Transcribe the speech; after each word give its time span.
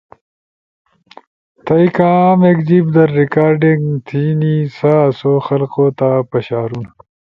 تھئی 1.65 1.87
کامیک 1.97 2.57
جیب 2.67 2.85
در 2.95 3.09
ریکارڈنگ 3.21 3.83
تھینی 4.07 4.55
سا 4.77 4.91
آسو 5.07 5.33
خلقو 5.45 5.85
تا 5.97 6.09
پشارونا 6.29 6.89